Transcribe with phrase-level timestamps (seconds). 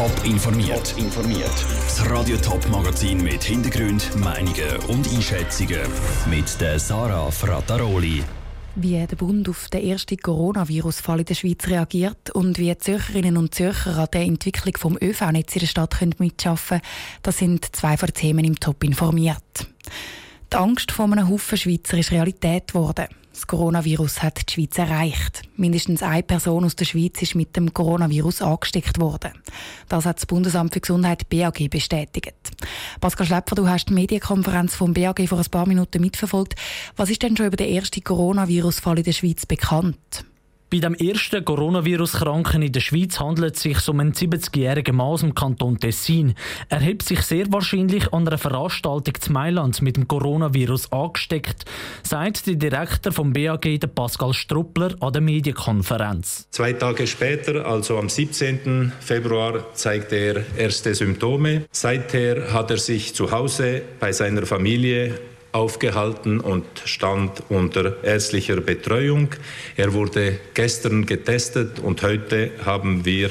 [0.00, 0.94] Top informiert.
[0.96, 1.66] informiert.
[1.84, 5.82] Das Radio Top Magazin mit Hintergrund, Meinungen und Einschätzungen
[6.30, 8.24] mit der Sarah Frataroli.
[8.76, 13.54] Wie der Bund auf den ersten Coronavirus-Fall in der Schweiz reagiert und wie Zürcherinnen und
[13.54, 16.80] Zürcher an der Entwicklung vom ÖV-Netz in der Stadt können mitschaffen,
[17.22, 19.68] das sind zwei von Themen im Top informiert.
[20.52, 23.06] Die Angst vor einem Haufen Schweizer ist Realität geworden.
[23.32, 25.42] Das Coronavirus hat die Schweiz erreicht.
[25.56, 29.30] Mindestens eine Person aus der Schweiz ist mit dem Coronavirus angesteckt worden.
[29.88, 32.34] Das hat das Bundesamt für Gesundheit BAG bestätigt.
[33.00, 36.56] Pascal Schlepfer, du hast die Medienkonferenz vom BAG vor ein paar Minuten mitverfolgt.
[36.96, 40.24] Was ist denn schon über den ersten Coronavirus-Fall in der Schweiz bekannt?
[40.72, 45.20] Bei dem ersten Coronavirus-Kranken in der Schweiz handelt es sich um einen 70-jährigen Mann aus
[45.20, 46.34] dem Kanton Tessin.
[46.68, 51.64] Er hat sich sehr wahrscheinlich an einer Veranstaltung zu Mailand mit dem Coronavirus angesteckt,
[52.04, 56.46] sagt der Direktor vom BAG, der Pascal Struppler, an der Medienkonferenz.
[56.52, 58.92] Zwei Tage später, also am 17.
[59.00, 61.64] Februar, zeigte er erste Symptome.
[61.72, 65.18] Seither hat er sich zu Hause bei seiner Familie
[65.52, 69.30] aufgehalten und stand unter ärztlicher Betreuung.
[69.76, 73.30] Er wurde gestern getestet und heute haben wir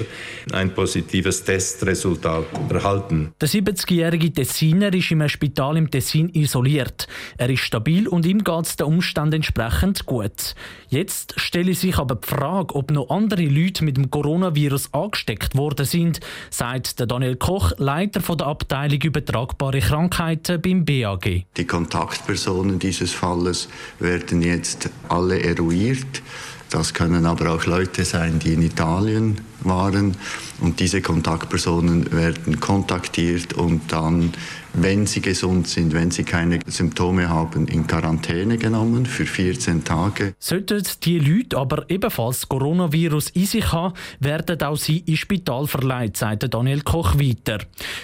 [0.51, 3.33] ein positives Testresultat erhalten.
[3.39, 7.07] Der 70-jährige Tessiner ist im Spital im Tessin isoliert.
[7.37, 10.55] Er ist stabil und ihm geht es den Umständen entsprechend gut.
[10.89, 15.85] Jetzt stelle sich aber die Frage, ob noch andere Leute mit dem Coronavirus angesteckt worden
[15.85, 21.45] sind, sagt Daniel Koch, Leiter der Abteilung übertragbare Krankheiten beim BAG.
[21.55, 26.23] Die Kontakt Kontaktpersonen dieses Falles werden jetzt alle eruiert.
[26.69, 30.15] Das können aber auch Leute sein, die in Italien waren.
[30.61, 34.33] Und diese Kontaktpersonen werden kontaktiert und dann,
[34.73, 40.33] wenn sie gesund sind, wenn sie keine Symptome haben, in Quarantäne genommen für 14 Tage.
[40.37, 46.17] Sollten die Leute aber ebenfalls Coronavirus in sich haben, werden auch sie ins Spital verleiht,
[46.17, 47.59] sagt Daniel Koch weiter.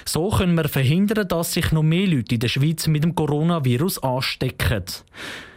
[0.06, 4.02] So können wir verhindern, dass sich noch mehr Leute in der Schweiz mit dem Coronavirus
[4.02, 4.86] anstecken.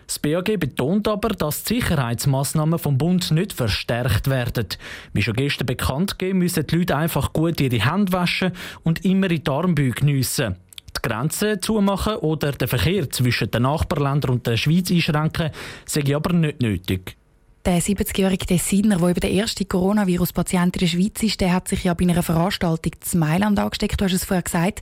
[0.09, 4.69] Das BAG betont aber, dass die Sicherheitsmaßnahmen vom Bund nicht verstärkt werden.
[5.13, 8.53] Wie schon gestern bekannt gegeben, müssen die Leute einfach gut ihre Hände waschen
[8.85, 10.57] und immer in die Armbeuge geniessen.
[10.97, 15.51] Die Grenzen zumachen oder den Verkehr zwischen den Nachbarländern und der Schweiz einschränken,
[15.85, 17.19] sei aber nicht nötig.
[17.65, 21.85] Der 70-jährige Tessiner, der über den ersten Coronavirus-Patient in der Schweiz ist, der hat sich
[21.85, 24.01] ja bei einer Veranstaltung zu Mailand angesteckt.
[24.01, 24.81] Du hast es vorher gesagt.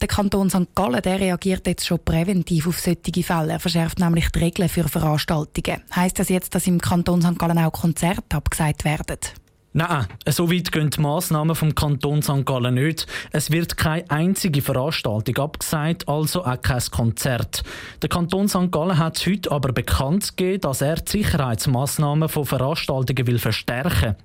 [0.00, 0.74] Der Kanton St.
[0.74, 3.52] Gallen der reagiert jetzt schon präventiv auf solche Fälle.
[3.52, 5.82] Er verschärft nämlich die Regeln für Veranstaltungen.
[5.94, 7.38] Heißt das jetzt, dass im Kanton St.
[7.38, 9.18] Gallen auch Konzerte abgesagt werden?
[9.78, 12.46] Nein, so weit gehen die Massnahmen vom Kanton St.
[12.46, 13.06] Gallen nicht.
[13.30, 17.62] Es wird keine einzige Veranstaltung abgesagt, also auch kein Konzert.
[18.00, 18.72] Der Kanton St.
[18.72, 24.16] Gallen hat heute aber bekannt gegeben, dass er die Sicherheitsmaßnahmen von Veranstaltungen will verstärken.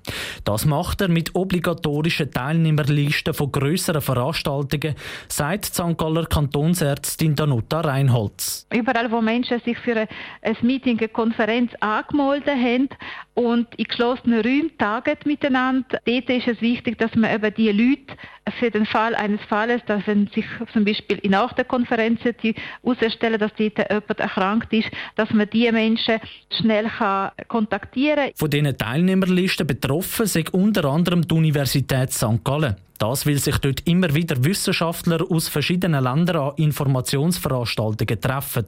[0.44, 4.94] Das macht er mit obligatorischen Teilnehmerlisten von grösseren Veranstaltungen,
[5.28, 5.98] sagt die St.
[5.98, 8.66] Galler Kantonsärztin Danuta Reinholz.
[8.72, 10.08] Überall, wo Menschen sich für
[10.40, 12.88] ein Meeting, eine Konferenz angemeldet haben
[13.34, 16.00] und in geschlossenen Räumen tagen mit miteinander.
[16.04, 18.16] Dort ist es wichtig, dass man eben die Leute
[18.58, 23.38] für den Fall eines Falles, dass wenn sich zum Beispiel in nach der Konferenz herausstellen,
[23.38, 26.18] dass dort jemand erkrankt ist, dass man diese Menschen
[26.50, 28.32] schnell kann kontaktieren kann.
[28.34, 32.44] Von diesen Teilnehmerlisten betroffen sind unter anderem die Universität St.
[32.44, 32.76] Gallen.
[32.98, 38.66] Das, weil sich dort immer wieder Wissenschaftler aus verschiedenen Ländern an Informationsveranstaltungen treffen.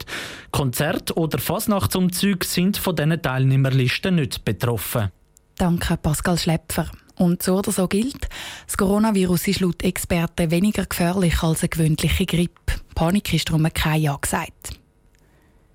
[0.50, 5.12] Konzerte oder Fasnachtsumzüge sind von diesen Teilnehmerlisten nicht betroffen.
[5.56, 6.90] Danke, Pascal Schlepfer.
[7.16, 8.28] Und so oder so gilt,
[8.66, 12.74] das Coronavirus ist laut Experten weniger gefährlich als eine gewöhnliche Grippe.
[12.94, 14.80] Panik ist darum kein Ja gesagt.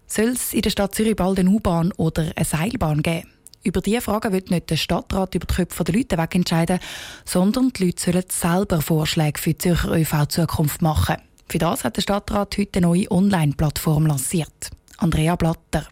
[0.06, 3.30] Soll es in der Stadt Zürich bald eine U-Bahn oder eine Seilbahn geben?
[3.64, 6.80] Über diese Frage wird nicht der Stadtrat über die Köpfe der Leute wegentscheiden,
[7.26, 11.18] sondern die Leute sollen selber Vorschläge für die Zürcher ÖV-Zukunft machen.
[11.48, 14.70] Für das hat der Stadtrat heute eine neue Online-Plattform lanciert.
[14.98, 15.88] Andrea Blatter.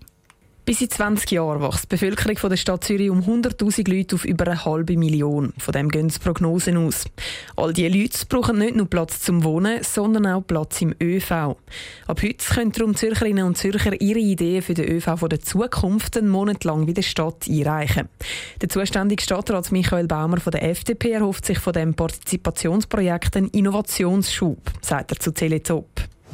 [0.68, 4.48] Bis in 20 Jahren wächst die Bevölkerung der Stadt Zürich um 100.000 Leute auf über
[4.48, 5.54] eine halbe Million.
[5.58, 7.06] Von dem gehen die Prognosen aus.
[7.56, 11.32] All diese Leute brauchen nicht nur Platz zum Wohnen, sondern auch Platz im ÖV.
[11.32, 16.28] Ab heute können darum Zürcherinnen und Zürcher ihre Ideen für den ÖV der Zukunft einen
[16.28, 18.10] Monat lang bei der Stadt einreichen.
[18.60, 24.60] Der zuständige Stadtrat Michael Baumer von der FDP erhofft sich von dem Partizipationsprojekt einen Innovationsschub,
[24.82, 25.88] sagt er zu Teletop.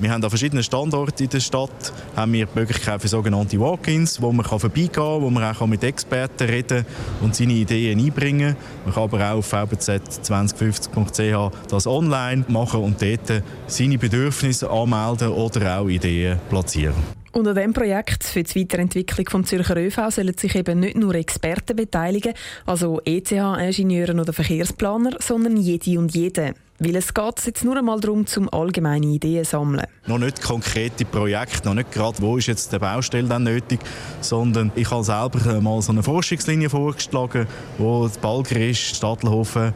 [0.03, 4.21] Wir haben an verschiedenen Standorten in der Stadt haben wir die Möglichkeit für sogenannte Walk-ins,
[4.21, 6.85] wo man vorbeigehen kann, wo man auch mit Experten reden
[7.21, 8.57] und seine Ideen einbringen.
[8.83, 15.79] Man kann aber auch auf vbz2050.ch das online machen und dort seine Bedürfnisse anmelden oder
[15.79, 17.22] auch Ideen platzieren.
[17.35, 21.75] Unter diesem Projekt für die Weiterentwicklung des Zürcher ÖV sollen sich eben nicht nur Experten
[21.75, 22.35] beteiligen,
[22.67, 26.53] also ETH-Ingenieure oder Verkehrsplaner, sondern jede und jede.
[26.77, 29.87] Weil es geht jetzt nur einmal darum, zum allgemeine Ideen zu sammeln.
[30.05, 33.79] Noch nicht konkrete Projekte, noch nicht gerade, wo ist jetzt der Baustelle dann nötig,
[34.21, 37.47] sondern ich habe selber mal so eine Forschungslinie vorgeschlagen,
[37.79, 39.73] wo Balgrist, Stadelhofen,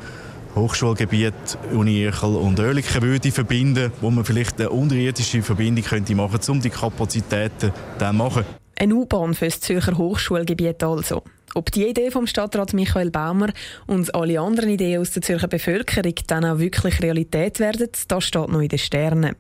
[0.58, 1.34] Hochschulgebiet
[1.74, 6.62] Uni Erchel und Oerlikon würde verbinden, wo man vielleicht eine unterirdische Verbindung könnte machen um
[6.62, 8.46] die Kapazitäten dann zu machen.
[8.80, 11.24] Eine U-Bahn für das Zürcher Hochschulgebiet also.
[11.56, 13.52] Ob die Idee vom Stadtrat Michael Baumer
[13.88, 18.50] und alle anderen Ideen aus der Zürcher Bevölkerung dann auch wirklich Realität werden, das steht
[18.50, 19.36] noch in den Sternen.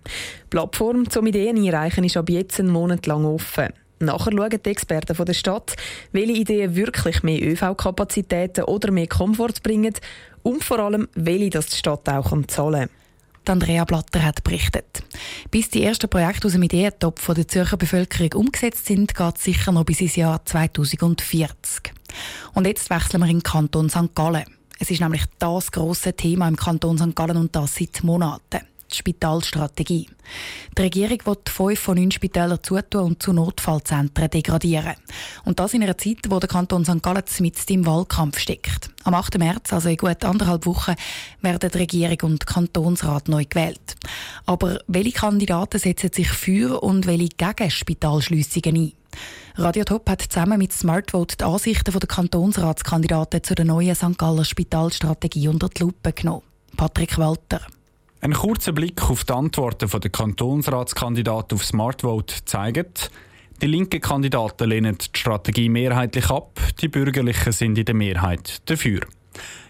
[0.45, 3.67] Die Plattform zum Ideen einreichen ist ab jetzt einen Monat lang offen.
[3.99, 5.75] Nachher schauen die Experten der Stadt,
[6.11, 9.93] welche Ideen wirklich mehr ÖV-Kapazitäten oder mehr Komfort bringen
[10.43, 12.89] und vor allem, welche das die Stadt auch zahlen kann.
[13.49, 15.03] Andrea Blatter hat berichtet.
[15.51, 19.71] Bis die ersten Projekte aus dem Ideentopf der Zürcher Bevölkerung umgesetzt sind, geht es sicher
[19.71, 21.93] noch bis ins Jahr 2040.
[22.53, 24.13] Und jetzt wechseln wir in den Kanton St.
[24.15, 24.43] Gallen.
[24.79, 27.15] Es ist nämlich das grosse Thema im Kanton St.
[27.15, 28.59] Gallen und das seit Monaten
[28.91, 30.09] die Spitalstrategie.
[30.77, 34.95] Die Regierung will fünf von neun Spitälern zutun und zu Notfallzentren degradieren.
[35.45, 37.01] Und das in einer Zeit, wo der Kanton St.
[37.01, 38.89] Gallen mit im Wahlkampf steckt.
[39.03, 39.37] Am 8.
[39.37, 40.95] März, also in gut anderthalb Wochen,
[41.41, 43.95] werden die Regierung und Kantonsrat neu gewählt.
[44.45, 48.93] Aber welche Kandidaten setzen sich für und welche gegen Spitalschliessungen ein?
[49.55, 54.17] Radio Top hat zusammen mit Smartvote die Ansichten der Kantonsratskandidaten zu der neuen St.
[54.17, 56.43] Galler Spitalstrategie unter die Lupe genommen.
[56.75, 57.61] Patrick Walter.
[58.19, 63.11] Ein kurzer Blick auf die Antworten der Kantonsratskandidaten auf Smartvote zeigt,
[63.61, 69.01] die linken Kandidaten lehnen die Strategie mehrheitlich ab, die Bürgerlichen sind in der Mehrheit dafür.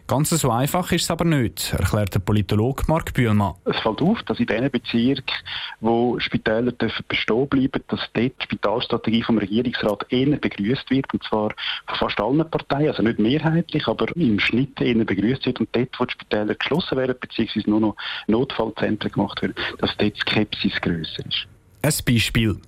[0.08, 3.56] Ganz so einfach ist es aber nicht, erklärt der Politologe Mark Bühlmann.
[3.66, 5.36] Es fällt auf, dass in den Bezirken,
[5.82, 11.24] wo Spitäler dürfen bestehen bleiben, dass dort die Spitalstrategie vom Regierungsrat eher begrüßt wird, und
[11.24, 11.54] zwar
[11.88, 15.90] von fast allen Parteien, also nicht mehrheitlich, aber im Schnitt eher begrüßt wird und dort,
[16.00, 17.96] wo die Spitäler geschlossen werden, beziehungsweise nur noch
[18.28, 21.48] Notfallzentren gemacht werden, dass dort die Skepsis grösser ist.
[21.82, 22.62] Ein Beispiel.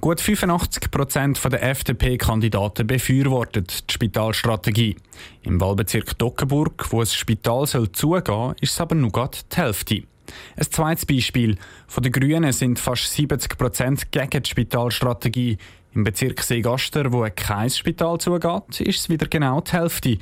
[0.00, 4.96] Gut 85 Prozent der FDP-Kandidaten befürworten die Spitalstrategie.
[5.42, 9.56] Im Wahlbezirk Dockenburg, wo das Spital soll zugehen soll, ist es aber nur gerade die
[9.56, 10.02] Hälfte.
[10.56, 11.56] Ein zweites Beispiel.
[11.86, 15.58] Von den Grünen sind fast 70 Prozent gegen die Spitalstrategie.
[15.94, 20.18] Im Bezirk Seegaster, wo kein Spital zugeht, ist es wieder genau die Hälfte.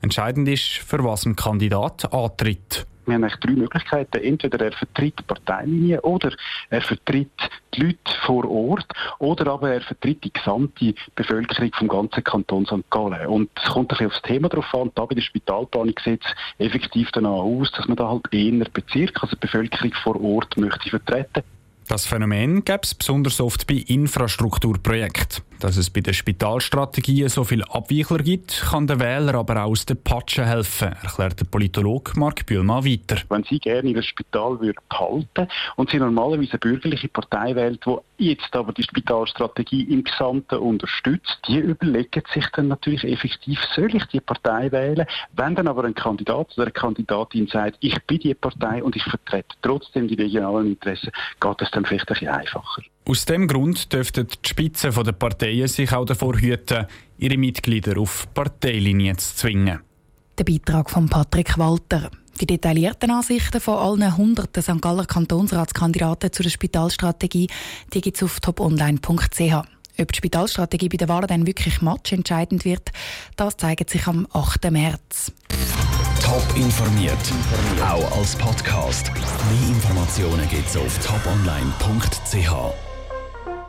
[0.00, 2.86] Entscheidend ist, für was ein Kandidat antritt.
[3.08, 4.22] Wir haben eigentlich drei Möglichkeiten.
[4.22, 6.32] Entweder er vertritt die Parteilinie oder
[6.70, 7.30] er vertritt
[7.74, 8.86] die Leute vor Ort
[9.18, 12.90] oder aber er vertritt die gesamte Bevölkerung vom ganzen Kanton St.
[12.90, 13.26] Gallen.
[13.26, 14.90] Und es kommt ein bisschen aufs Thema drauf an.
[14.94, 16.24] Da bei der Spitalplanungsgesetz
[16.58, 20.90] effektiv danach aus, dass man da halt eher Bezirk, also die Bevölkerung vor Ort möchte
[20.90, 21.42] vertreten.
[21.88, 25.47] Das Phänomen gäbe es besonders oft bei Infrastrukturprojekten.
[25.60, 29.84] Dass es bei der Spitalstrategie so viele Abweichler gibt, kann der Wähler aber auch aus
[29.86, 33.16] der Patsche helfen, erklärt der Politologe Mark Bühlmann weiter.
[33.28, 34.56] Wenn Sie gerne das Spital
[34.88, 37.84] behalten und Sie normalerweise eine bürgerliche Partei wählt,
[38.18, 43.94] die jetzt aber die Spitalstrategie im Gesamten unterstützt, die überlegen sich dann natürlich effektiv, soll
[43.96, 45.06] ich die Partei wählen?
[45.32, 49.02] Wenn dann aber ein Kandidat oder eine Kandidatin sagt, ich bin die Partei und ich
[49.02, 51.10] vertrete trotzdem die regionalen Interessen,
[51.40, 52.82] geht das dann vielleicht ein bisschen einfacher.
[53.08, 56.84] Aus dem Grund dürften die Spitzen der Parteien sich auch davor hüten,
[57.16, 59.80] ihre Mitglieder auf Parteilinien zu zwingen.
[60.36, 62.10] Der Beitrag von Patrick Walter.
[62.38, 64.82] Die detaillierten Ansichten von allen hunderten St.
[64.82, 67.48] Galler Kantonsratskandidaten zu der Spitalstrategie
[67.94, 69.54] die gibt es auf toponline.ch.
[70.00, 72.92] Ob die Spitalstrategie bei der Wahl dann wirklich matchentscheidend wird,
[73.36, 74.70] das zeigt sich am 8.
[74.70, 75.32] März.
[76.22, 77.16] Top informiert,
[77.80, 79.10] auch als Podcast.
[79.14, 82.87] Mehr Informationen gibt es auf toponline.ch.